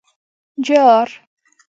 [0.65, 1.09] _جار!